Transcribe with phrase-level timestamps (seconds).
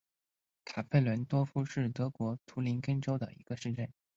[0.65, 3.93] 卡佩伦多夫是德国图林根州的一个市镇。